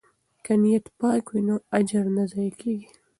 [0.45, 2.87] که نیت پاک وي نو اجر نه ضایع کیږي.